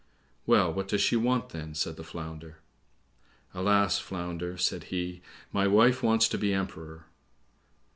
[0.47, 2.57] "Well, what does she want, then?" said the Flounder.
[3.53, 5.21] "Alas, Flounder," said he,
[5.53, 7.05] "my wife wants to be Emperor."